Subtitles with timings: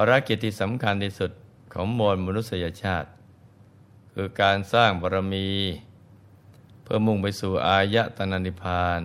[0.00, 1.30] ภารกิจที่สำคัญที่สุด
[1.72, 3.08] ของมวลมนุษยชาติ
[4.12, 5.48] คือการสร้างบารมี
[6.82, 9.00] เพื่อมุ่งไปสู่อายะตนานิพาน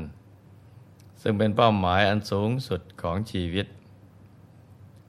[1.22, 3.68] ซึ่งเป็นเป้าหมายอันสูงสุดของชีวิต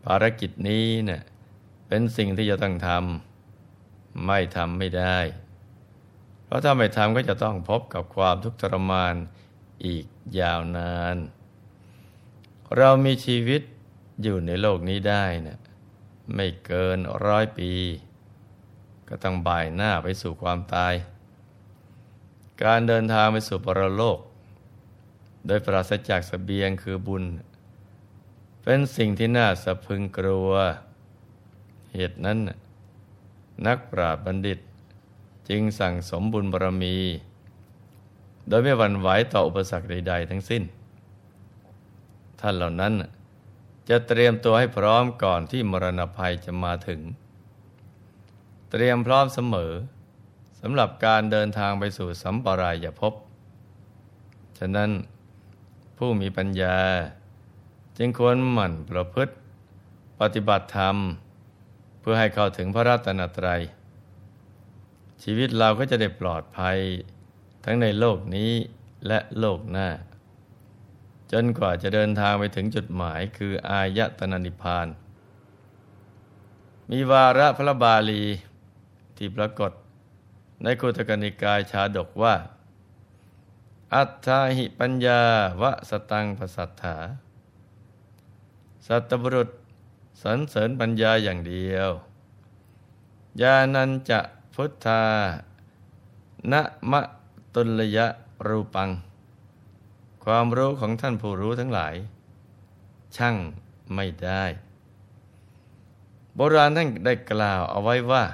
[0.05, 1.23] ภารกิจนี้เนะี่ย
[1.89, 5.19] เป็นสิ่งที่จะต้องทำไม่ทำไม่ได้
[6.45, 9.15] เพราะถ้าไม่ทำก็จะต้องพบกับความทุกข์ทรมาน
[9.87, 10.05] อีก
[10.41, 11.17] ยาวนาน
[12.77, 13.63] เรามีชีวิต
[14.23, 15.59] อยู่ในโลกนี้ได้นะ
[16.33, 17.71] ไม่เกินร้อยปี
[19.09, 20.95] ก็ต้องบ่ายหน้าไปสู่ความตาย
[22.63, 24.19] การเดินทางไปสู่ปรโลก
[25.47, 27.25] โดยปราศจากสเสบียงคือบุญ
[28.63, 30.51] เป็นสิ่งที่น่าสะพึงกลัว
[31.93, 32.39] เหตุนั้น
[33.67, 34.59] นักปราชญ์บัณฑิต
[35.49, 36.97] จึงสั่งสมบุญบารมี
[38.49, 40.63] โดยไม่หวั่นไหวต่ออุปสรรคใด ๆ ทั้งสิ้น
[42.41, 42.93] ท่านเหล่านั้น
[43.89, 47.01] จะเตรียมตัวให้พร้อมก่อนที่มรณภัยจะมาถึง
[48.71, 49.73] เตรียมพร้อมเสมอ
[50.61, 53.13] สำหรับการเดินทางไปสู่สัมปรายภพ
[54.59, 54.91] ฉะนั้น
[55.99, 56.79] ผู้มีปัญญา
[57.99, 59.35] จึงควรหมั่นประพฤติ
[60.21, 60.97] ปฏิบัติธรรม
[62.01, 63.63] เพื่อให้เข้าถึงพระรัตนตรัย
[65.23, 66.79] ชีวิตเราก็จะได้ปลอดภัย
[67.65, 68.53] ทั้งในโลกนี้
[69.07, 69.89] และโลกหน้า
[71.37, 74.87] จนกว่าจะเดินทางไปถึงจุดหมายคืออายตนะนิพพาน
[76.91, 78.23] มีวาระพระบาลี
[79.17, 79.73] ที่ปรากฏ
[80.63, 82.35] ในคุตกนิกายชาดกว่า
[83.95, 85.21] อัตถาหิปัญญา
[85.63, 86.97] วะสตังภสัทธา
[88.87, 89.51] สัตบุรุษ
[90.23, 91.91] สรรเสริญปัญญาอย่างเดียว
[93.41, 94.21] ยานันจะ
[94.55, 95.03] พุทธา
[96.53, 97.01] นะมะ
[97.55, 98.07] ตุลยะ
[98.47, 98.91] รูปัง
[100.25, 101.95] ความรู้ของท่านผู้รู้ทั้งหลาย
[103.17, 103.37] ช่าง
[103.95, 104.45] ไม่ได้
[106.37, 108.25] โบราณท่านได้กล่าวเอาไว้ว่า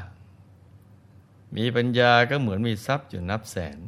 [1.57, 3.79] มีปัญญาก็เหมือนมีทรัพย์อยู่นับแสน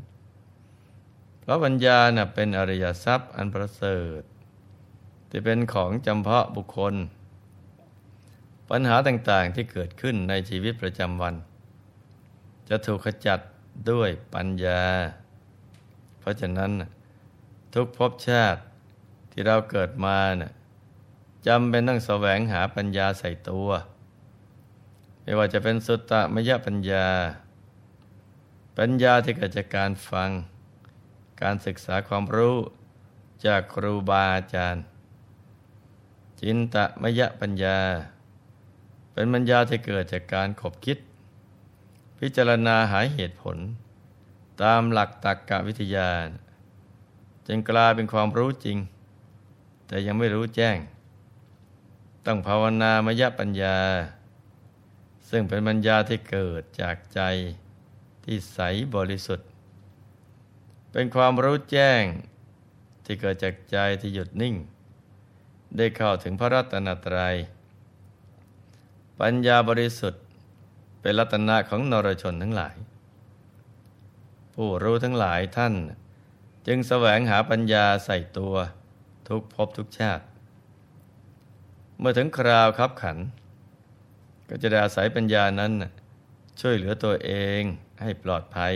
[1.41, 4.23] เพราะปัญญาน่ะเป็นอริยทรัพย์อันประเสริฐ
[5.31, 6.95] ที่เป็นของจำเพาะบุคคล
[8.71, 11.35] ปัญหาต่างๆที่เกิดขึ้นในชีวิตประจำวัน
[12.69, 13.41] จะถูกขจัด
[13.91, 14.83] ด้วยปัญญา
[16.19, 16.71] เพราะฉะนั้น
[17.75, 18.61] ทุกภพชาติ
[19.31, 20.53] ที่เราเกิดมานะ่ะ
[21.47, 23.69] จำเป็นต้องแสวงหาปัญญาใส่ตัว
[25.23, 27.09] ไม่ว่าจะเป็นสุตตะมยปัญญา
[28.79, 30.31] ปัญญาที่เกิดจากการฟัง
[31.43, 32.57] การศึกษาความรู้
[33.47, 34.85] จากครูบาอาจารย์
[36.41, 37.79] จินตะมยปัญญา
[39.13, 40.99] เป็นปัญญาที่เกิดจากการขบคิด
[42.19, 43.57] พิจารณาหาเหตุผล
[44.63, 46.11] ตามหลักตรรกวิทยา
[47.47, 48.79] จึงกลายเป็นความรู้จริง
[49.87, 50.79] แต่ยังไม่รู้แจ้ง
[52.27, 53.79] ต้องภาวนามยปัญญา
[55.31, 57.21] ซึ่งเป็นปัญญาที่เกิดจากใจ
[58.25, 58.59] ที่ใส
[58.95, 59.49] บริสุทธิ์
[60.93, 62.03] เป็นความรู้แจ้ง
[63.05, 64.55] ที่เกิดจากใจที่หยุดนิ่ง
[65.77, 67.37] ได้เข้าถึงพระรัตนตรยัย
[69.21, 70.23] ปัญญาบริสุทธิ์
[71.01, 72.75] เป็นรัตนะของนรชนทั้งหลาย
[74.55, 75.75] ผู้รู้ทั้งหลายท่าน
[76.67, 78.55] จึงแสวงหาปัญญาใส่ตัว
[79.29, 80.25] ทุกภพทุกชาติ
[81.99, 83.19] เมื่อถึงคราวคับขัน
[84.49, 85.73] ก็จะได้อาศัยปัญญานั้น
[86.61, 87.31] ช่วยเหลือตัวเอ
[87.61, 87.63] ง
[88.03, 88.73] ให้ปลอดภัย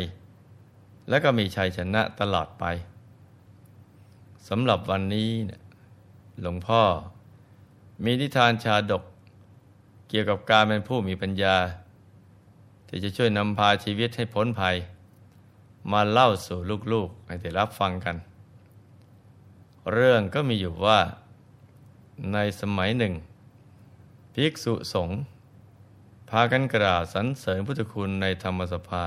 [1.09, 2.65] และก็มีชัยชนะตลอดไป
[4.49, 5.31] สำหรับวันนี้
[6.41, 6.83] หลวงพ่อ
[8.05, 9.05] มีนิทานชาดก
[10.09, 11.57] เกี่ยวกับการเป็นผู้มีปัญญา
[12.89, 14.77] ที่จะช่วยนำพาชีวิตให้พ้นภัย
[15.93, 16.59] มาเล่าสู่
[16.93, 18.17] ลูกๆให้ได้รับฟังกัน
[19.93, 21.01] เรื่องก็มีอยู่ว่า
[22.33, 23.15] ในสมัยหนึ่ง
[24.35, 25.19] ภิกษุสงฆ์
[26.31, 29.07] พากันกล่าวสรรเสริญพุทธคุณในธรรมสภา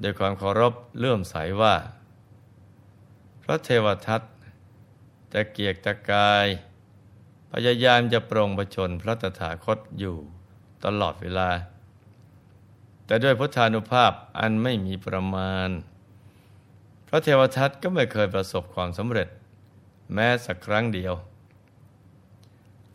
[0.00, 1.74] โดยความเคารพเลื่อมใสว่า
[3.42, 4.22] พระเทวทัต
[5.32, 6.46] จะเกียกตะกาย
[7.50, 10.16] พยายามจะปรงประชนพระตถาคตอยู่
[10.84, 11.50] ตลอดเวลา
[13.06, 15.68] แต่ด้วยพุทธานุภาพอันไม่มีประมาณ
[17.08, 19.28] พระเทวทัตก็ไม่เคยประสบความสำเร็จ
[20.14, 21.14] แม้สักครั้งเดียว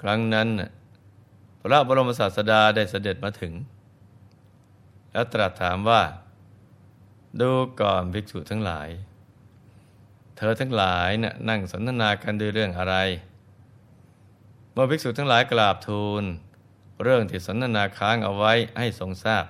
[0.01, 0.47] ครั้งนั้น
[1.61, 3.53] พระบรมศาสดาได้เสด็จมาถึง
[5.11, 6.01] แล้วตรัสถามว่า
[7.41, 7.51] ดู
[7.81, 8.89] ก่อนภิกษุทั้งหลาย
[10.37, 12.95] เธอทั้งหลายนะนั่งสนทนากันด้วยเรื่องอะไร
[14.71, 16.23] เมื่อภิกษุทั้งหลายกราบทูล
[17.03, 19.45] เรื่องที่สนทนาค้างเอาไว้ให้ทรงทราบ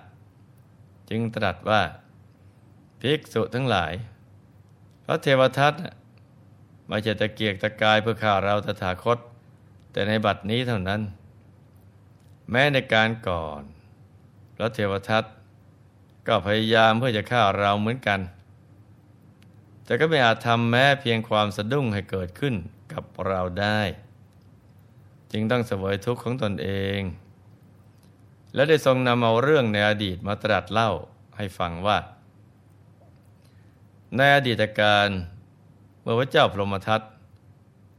[1.09, 1.81] จึงตรัสว่า
[3.01, 3.93] ภิกษุทั้งหลาย
[5.05, 5.73] พระเทวทัต
[6.87, 9.17] ไม่ใช่ตะเกียกตะกายเพื่อข่าเราตถาคต
[9.91, 11.01] แต่ในบัดนี้เท่านั้น
[12.51, 13.61] แม้ในการก่อน
[14.57, 15.23] แล้วเทวทัต
[16.27, 18.19] ก็พยายามเพื่อจะฆ่าเราเหมือนกัน
[19.85, 22.55] แต่ก็ไม่อาจทำแม้เพียงความสะดุ้งให้เกิดขึ้น
[22.93, 23.79] กับเราได้
[25.31, 26.99] จึงต้องเสวยทุกข์ของตนเอง
[28.53, 30.91] และได้ทรงนำเอาเรื่องในอดีตมาตรัสเล่า
[31.37, 31.97] ให้ฟังว่า
[34.15, 35.09] ในอดีตการ
[36.01, 37.01] เมื่อพระเจ้าพรหมทัต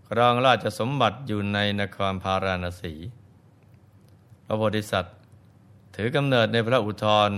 [0.09, 2.95] ครองราชสมบัติอยู่ในนครพาราณสี
[4.45, 5.17] พระโพธิสัตว์
[5.95, 7.31] ถือกำเนิดในพระอุทธร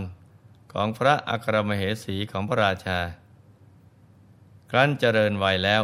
[0.73, 2.99] ของพระอัครมเหสีของพระราชา
[4.71, 5.83] ครั้นเจริญวัยแล้ว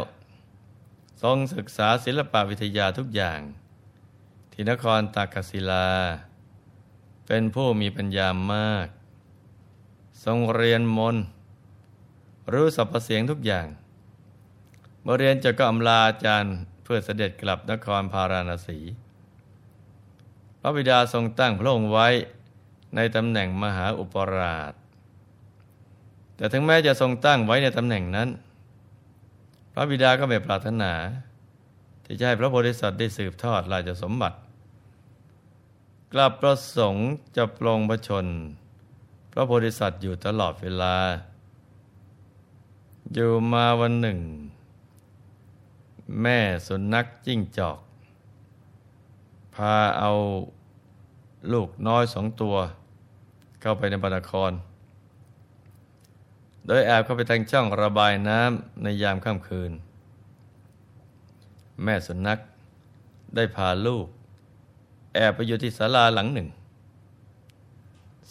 [1.23, 3.41] ทรงศึกษาศิลปวิทยาทุกอย่าง
[4.53, 5.87] ที่นครตากศิลา
[7.31, 8.87] เป็นผู้มีปัญญามาก
[10.25, 11.17] ทรงเรียนมน
[12.53, 13.67] รู้สรรพเสียงทุกอย่าง
[15.03, 16.55] เมื่อเรียนจะก็อำลาอาจารย์
[16.85, 18.79] เพื่อเสด็จกลับนครพาราณสี
[20.61, 22.09] พระบิดาทรงตั้งพระองค์ไว้
[22.97, 24.73] ในตำแหน่งมหาอุปราช
[26.37, 28.29] แต่ถึงแม้จะทรงตั้งไว้ในตำแหน่งนั้น
[29.73, 30.93] พระบิดาก็ไม่ปรารถนา
[32.05, 34.39] ที่จะให้พระโพธิสัตว์ได้สืบทอดราชสมบัติ
[36.13, 37.07] กลับประสงค์
[37.37, 38.27] จะปลงพระชน
[39.33, 40.97] พระโพธิสัตว์อยู่ตลอดเวลา
[43.13, 44.19] อยู่มาวันหนึ่ง
[46.23, 47.79] แม่สุนัขจิ้งจอก
[49.55, 50.11] พาเอา
[51.53, 52.57] ลูกน้อยสองตัว
[53.61, 54.53] เข้าไปในบรรคร
[56.67, 59.73] โดยแอบเข้าไปทางช่องระบายน้ำในยามค่ำคืน
[61.83, 62.39] แม่สุนัข
[63.35, 64.07] ได้พาลูก
[65.15, 66.49] แอบไปอยู่ที่ศาลาหลังหนึ่ง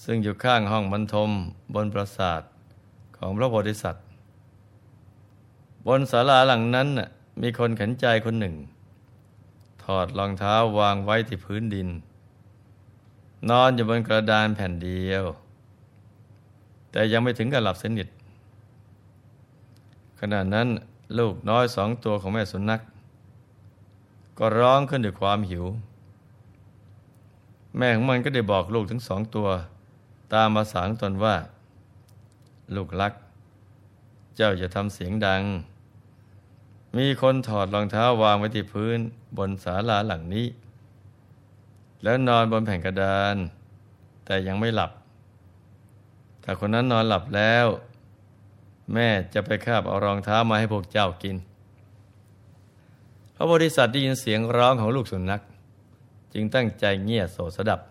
[0.03, 1.31] ซึ่งอยู่ข้างห้องบรรทม
[1.73, 2.41] บนปราสาท
[3.17, 4.05] ของพระโพธิสัตว์
[5.87, 6.87] บนศาลาหลังนั้น
[7.41, 8.55] มีคนข็นใจคนหนึ่ง
[9.83, 11.87] ถอดรองเท้าวางไว้ที่พื้นดิน
[13.49, 15.23] นอนอยู่บนกระดานแผ่นเดียว
[16.91, 18.07] แต่ยังไม่ถึงกับหลับสนิท
[20.19, 20.67] ขณะนั้น
[21.17, 22.81] ลูกน้อยสองตัวของแม่สุนัข
[24.39, 25.65] ก็ร้องขึ้นด้วยความหิว
[27.77, 29.49] แม่ของมันก็ได้บอกลูกทั้งสองตัว
[30.33, 31.35] ตามมาสางตนว่า
[32.75, 33.13] ลูกรัก
[34.35, 35.41] เจ้าจะทำเสียงดัง
[36.97, 38.99] มีคนถอดรองเท้าวางไว้ที่พื้น
[39.37, 40.47] บนศาลาหลังนี้
[42.03, 43.35] แล้วนอนบนแผ่นกระดาน
[44.25, 44.91] แต่ยังไม่หลับ
[46.41, 47.67] แต่คนนั้นนอนหลับแล้ว
[48.93, 51.35] แม่จะไปคาบเอารองเท้ามาให้พวกเจ้ากิน
[53.35, 55.41] พระโพธิสัตว์ได้ยินเสียงร้องของลูกสุนัข
[56.39, 57.81] จึงตั้งใจเงี่ยโสสดับ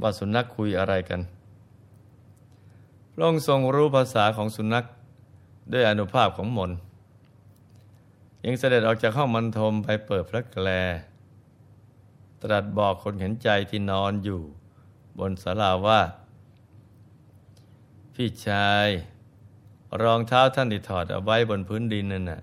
[0.00, 1.20] ว่าสุนัขคุยอะไรกัน
[3.12, 4.84] พระองค์ทรงรู้ภาษาของสุนัข
[5.72, 6.70] ด้วยอนุภาพของมน
[8.44, 10.68] ยังเสด็จออกจากห้องมันทมไปเปิดพระแกล
[12.42, 14.40] ตรัสบอกคนเห็นใจที่นอนอยู่
[15.18, 16.00] บนศาลาว่า
[18.14, 18.88] พี่ชาย
[20.02, 22.42] รองเท้าท่านที่ถอดเอาไว้บนพื้นดินนั่นน่ะ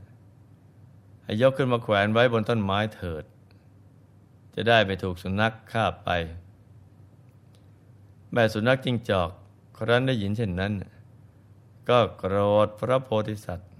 [1.23, 3.25] ให้ยกขึ้นมาแขวนไว้บนต้นไม้เถิด
[4.61, 6.09] จะได้ไปถูกสุนัขคาบไป
[8.31, 9.29] แม่สุนัขจิ้งจอก
[9.77, 10.73] ครั้นได้ยินเช่นนั้น
[11.89, 12.35] ก็โกร
[12.65, 13.71] ธพระโพธิสัตว์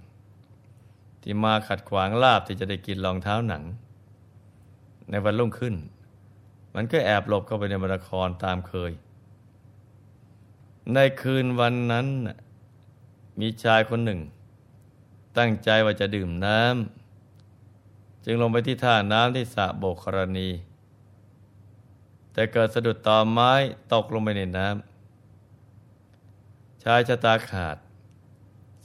[1.22, 3.62] ที่มาขัดขวางลาบที่จะได้กินรองเท้าหนัง
[5.10, 5.74] ในวันรุ่งขึ้น
[6.74, 8.92] มันก็แอบหลบเข้าไปในบรรครตามเคย
[10.94, 12.06] ในคืนวันนั้น
[13.40, 14.20] มีชายคนหนึ่ง
[15.38, 20.48] ตั้งใจว่าจะดื่มน้ำจึงลงไปที่ท่าน้ำที่สระโบกรณี
[22.32, 23.52] แต่เกิดสะดุดต่อไม้
[23.92, 27.76] ตกลงไปในน้ำชายชะตาขาด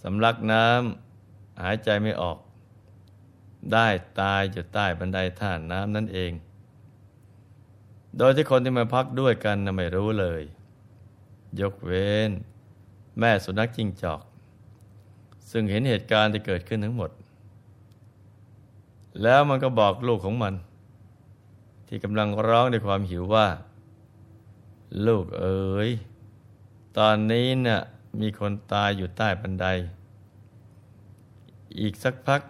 [0.02, 2.38] สำลักน้ำหายใจไม่ออก
[3.74, 3.88] ได้
[4.22, 6.32] ตายอยู่ใต้บันไดท่าน้ำนั่นเอง
[8.18, 10.42] โดยที่คนที่มาพักด้วยกันนะไม่รู้เลย
[11.60, 12.32] ยกเว้น
[13.20, 14.22] แม่สุนัขจิ้งจอก
[15.52, 17.12] ซึ่งเห็นเหตุการณ์ที่เกิดขึ้นทั้งหมด
[19.24, 20.54] แล้วมันก็บอกลูกของมัน
[21.96, 23.48] ที่กำลังร้องด้วยความหิวว่า
[25.08, 25.90] ลูกเอ๋ย
[26.98, 27.82] ตอนนี้นะ่ย
[28.22, 29.66] มีคนตายอยู่ใต้บันได
[31.80, 32.42] อีกสักพัก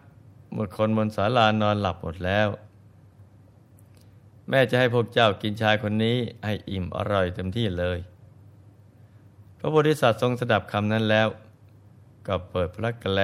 [0.52, 2.48] เมื่อคนบนศาลานอนหลับหมดแล้ว
[4.50, 8.00] แม่จะให้พวกเจ้ากินชายคนนี้ให้อิ่มอร่อยเต็มที่เลย
[9.58, 11.28] พระโพธิสัตว์ทรงสดับคำนั้นแล้ว
[12.28, 13.22] ก็เปิดพระกแล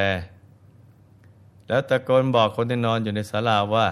[1.68, 3.88] แล้วตะโกนบอกคนที่นอนอยู่ในศาลาว่า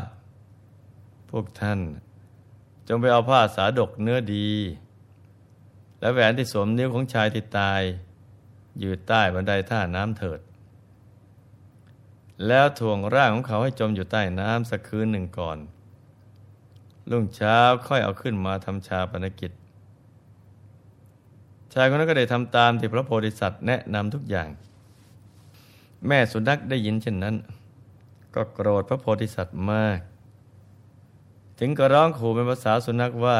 [1.29, 1.81] พวกท่าน
[2.91, 4.49] จงไปเอาผ้าสาดกเนื้อดี
[5.99, 7.81] และแหวนที่สวมนิ้วของชายที่ตาย
[8.79, 10.39] อยู่ใต้บันไดท่าน้ำเถิด
[12.47, 15.57] แล้วถ่วงร่างของเขาให้จมอยู่ใต้น้ำสักคืนหนึ่งก่อน
[17.09, 19.51] รุ่งเช้าค่อยเอาขึ้นมาทำชาปนกิจ
[21.73, 24.47] ชายคนนั้นก็ได้ทำตามที่พระโพธิสัตว์แนะนำทุกอย่าง
[26.07, 27.35] แม่สุนัขได้ยินเช่นนั้น
[28.35, 29.99] ก็โกรธพระโพธิสัตว์มาก
[31.61, 33.39] ถึงก็ร้องขู่เป็นภาษาสุนัขว่า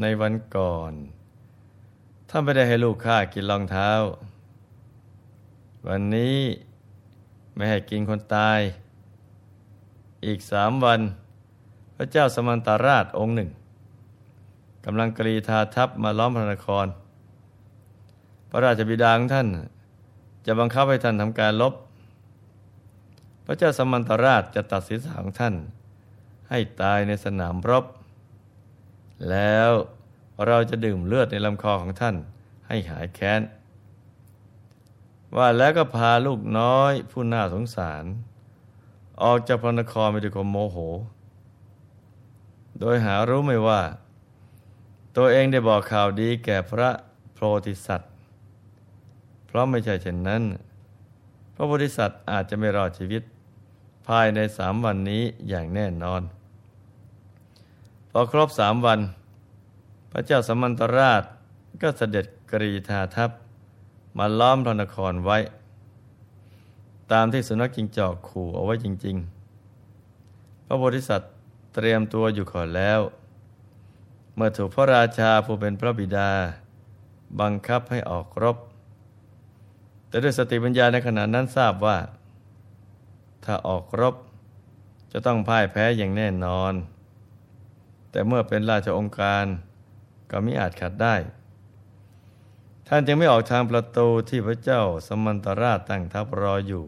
[0.00, 0.92] ในวันก่อน
[2.28, 3.90] ท่านไม่ได้ให้ลูกข้ากินรองเท้า
[5.86, 6.38] วันนี้
[7.54, 8.60] ไม่ให้กินคนตาย
[10.26, 11.00] อีกสามวัน
[11.96, 13.50] พระเจ้าสมันตาราชองค์หนึ่ง
[14.84, 16.86] กำลังกรีธาทัพมาล้อมพระนคร
[18.50, 19.48] พระราชบิดาของท่าน
[20.46, 21.74] จะบังคับให้ท่านทำการลบ
[23.46, 25.56] พระเจ้าสมันตาราชจะตัดศีรษะของท่าน
[26.48, 27.84] ให้ตายในสนามรบ
[29.30, 29.70] แล้ว
[30.46, 32.16] เราจะดื่มเลือดในลำคอของท่าน
[32.66, 33.42] ให้หายแค้น
[35.36, 38.04] ว่าแล้วก็พาลูกน้อยผู้น่าสงสาร
[39.22, 40.78] ออกจากพระนครไปด้วยความโมโห
[42.80, 43.82] โดยหารู้ไม่ว่า
[45.16, 46.90] ตัวเองได้บอกข่าวดีแก่พระ
[47.34, 48.12] โพธิสัตว์
[49.46, 50.42] เพราะไม่ใช่เช่นนั้น
[51.54, 53.22] พระโพธิสัตว์อาจจะไม่รอดชีวิต
[54.08, 56.22] ภายในสามวันนี้อย่างแน่นอน
[58.20, 59.00] อครบสามวัน
[60.10, 61.22] พระเจ้าสมันตราช
[61.82, 63.30] ก็เสด็จกรีธาทัพ
[64.18, 65.38] มาล้อมพระนครไว้
[67.12, 69.16] ตามที่สุนัขจิงจอกขู่เอาไว้จริง
[69.92, 71.32] ๆ พระโพธิสัตว์
[71.74, 73.00] เตรียมตัวอยู่ก่อนแล้ว
[74.34, 76.30] เมื่อถูกพระราชาผู้เป็นพระบิดา
[77.40, 78.56] บังคับให้ออกรบ
[80.08, 81.96] แต่ด้วยสติปัญญาในขณะนั้นทราบว่า
[83.44, 84.14] ถ้าออกรบ
[85.12, 86.72] จะต้องพ่ายแพ้อย่างแน่นอน
[88.16, 89.44] แต่เมื่อเป็นราชองค์การ
[90.30, 91.14] ก็มิอาจขัดได้
[92.88, 96.84] ท่านจึงไม่ออกทางประตูที่พระเจ้าสมันตราชตั้งทัพรออยู่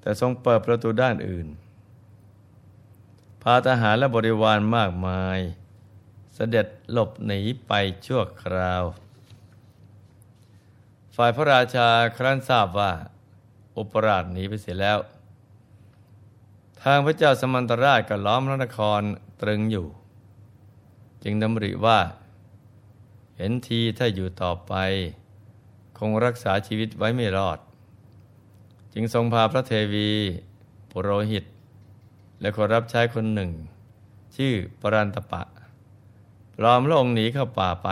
[0.00, 1.46] แต่ทรงเปิดประตูด้านอื่น
[3.42, 5.38] พาทหารและบริวารมากมาย
[6.34, 7.72] เสด็จหลบหนีไป
[8.06, 8.82] ชั่วคราว
[11.16, 12.92] ฝ่ายพระราชาครั้นทราบว่า
[13.76, 14.98] อุปราชหนีไปเสียแล้ว
[16.82, 19.02] ทางพระเจ้าสมันตราชก็ล้อมพระนคร
[19.42, 19.86] ตรึงอยู่
[21.22, 21.98] จึงดำริว่า
[23.36, 24.74] เห็นทีถ้าอยู่ต่อไป
[25.98, 27.58] คงรักษาชีวิตไว้ไม่รอด
[28.92, 30.10] จึงทรงพาพระเทวี
[30.90, 31.44] ปุโรหิต
[32.40, 33.50] และคนรับใช้คนหนึ่ง
[34.36, 35.42] ชื่อปรันตปะ
[36.56, 37.88] ปลอมลงหนีเข้าป่าไป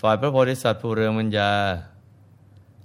[0.00, 1.52] ฝ่ายพระโพธิสัตว์ผู้เรืองมัญญา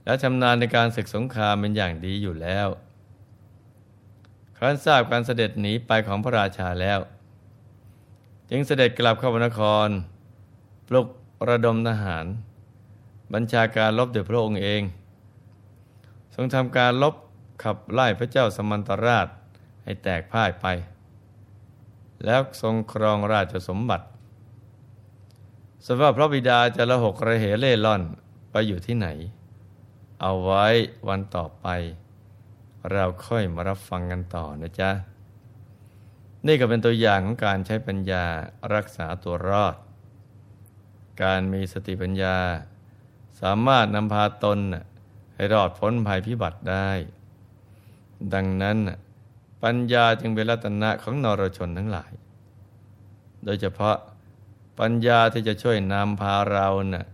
[0.05, 2.67] และชำนาญในการศึกสงครามเป็นอย่างดีอยู่แล้ว
[4.65, 6.99] ครั้นทราบการเสด็จหนีไปของพระราชาแล้ว
[8.49, 9.87] จึงเสด็จกลับเข้านคร
[10.87, 11.07] ปลุก
[11.49, 12.25] ระดมทหาร
[13.33, 14.81] บัญชาการลบโดยพระองค์เอง
[16.35, 17.15] ทรงทำการลบ
[17.63, 19.27] ขับไล่พระเจ้าสมันตราช
[19.83, 20.65] ให้แตกพ่ายไป
[22.25, 24.05] แล้วทรงครองราชสมบัติ
[25.87, 28.01] สำหรับพระบิดาจะละหกระเหเล่ล่อน
[28.51, 29.07] ไปอยู่ที่ไหน
[30.21, 30.65] เอาไว้
[31.07, 31.67] วันต่อไป
[32.91, 34.91] เราค่อยมารับฟังกันต่อนะจ๊ะ
[36.47, 38.25] นี่ก็เป็นตัวอย่างของการใช้ปัญญา
[38.73, 39.75] รักษาตัวรอด
[41.23, 42.37] การมีสติปัญญา
[43.41, 44.59] สามารถนำพาตน
[45.35, 46.89] ให้รอดพ้นภัยพิบัติได้
[48.33, 48.77] ดังนั้น
[49.63, 52.11] ปัญญาจึงเป็นรัตนะของนรชนทั้งหลาย
[53.45, 53.97] โดยเฉพาะ
[54.79, 57.05] ปัญญาที่จะช่วยนำพาเรานะ่ะ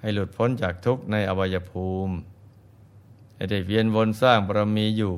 [0.00, 2.14] ให้หลุดพ้นจากทุกข์ในอวัยภูมิ
[3.34, 5.14] ให้ได้เวียนวนสร้างบารมีอยู่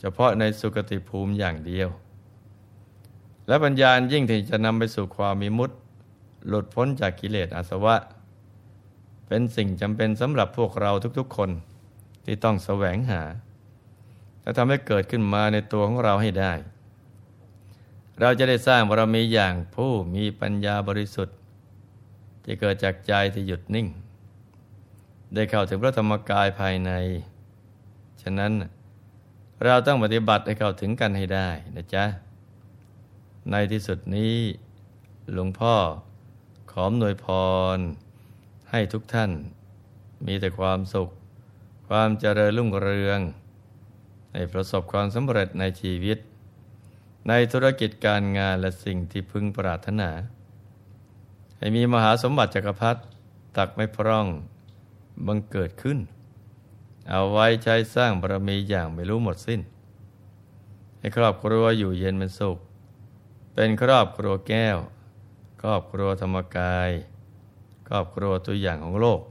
[0.00, 1.88] เฉพาะในสุคติภูมิอย่างเดียว
[3.46, 5.70] และปัญญายิ่งที่จะนำไปสู่ความมีมุต
[6.48, 7.96] หลุดพ้นจากกิเลสอาสวะ
[9.26, 11.50] เป็นสิ่งจำเป็นสำหรับพวกเราทุกๆคน
[12.24, 13.22] ที่ต้องแสวงหา
[14.42, 16.52] และทำให้เกิดขึ้นมาในตัวของเราให้ได้
[18.20, 21.36] เราจะได้สร้างบารมีอย่างผู้มีปัญญาบริสุทธิ์
[22.42, 23.86] ที่เกิดจากใจที่หยุดนิ่ง
[25.34, 26.92] ได้เข้าถึงพระธรรมกายภายใน
[28.22, 28.52] ฉะนั้น
[29.64, 32.04] เราต้องปฏิบัติให้เข้าถึงกันให้ได้นะจ๊ะ
[33.50, 34.36] ในที่สุดนี้
[35.32, 35.74] หลวงพ่อ
[36.72, 37.26] ขอมหน่วยพ
[37.76, 37.78] ร
[38.70, 39.30] ให้ทุกท่าน
[40.26, 41.08] มีแต่ความสุข
[41.88, 43.20] ความเจริญรุ่งเรือง
[44.32, 46.18] ให้ประสบความสำเร็จในชีวิต
[47.28, 50.10] ในธุรกิจการงานและสิ่งที่พึงปรารถนา
[51.58, 53.00] ให้มีมหาสมบัติจักรพรรดิ
[53.56, 54.26] ตักไม่พร่อง
[55.26, 55.98] บังเกิดขึ้น
[57.10, 59.60] เอาไว้ใช้สร้างบารมีอย่างไม่รู้หมดสิ้น
[60.98, 62.58] ให้ครอบครัวอยู่เย็นเป็นสุข
[63.54, 64.78] เป็นครอบครัวแก้ว
[65.62, 66.90] ครอบครัวธรรมกาย
[67.88, 69.22] ครอบครัวตัวอย่างของโลก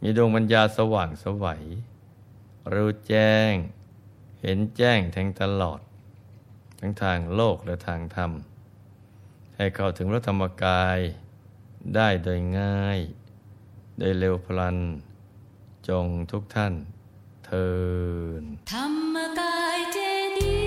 [0.00, 1.62] มีดวงปัญญาสว่างสวัย
[2.72, 3.52] รู้แจ้ง
[4.40, 5.80] เห็นแจ้งแทงตลอด
[6.78, 8.30] ทั้งทางโลกและทางธรรม
[9.56, 10.98] ให้เข้าถึงพระธรรมกาย
[11.94, 12.98] ได้โดยง่าย
[13.98, 14.76] ได้เร็วพลัน
[15.88, 16.74] จงทุกท่าน
[17.44, 17.68] เทิ
[18.40, 18.84] นธรร
[19.14, 19.98] มกายเจ
[20.38, 20.65] ดี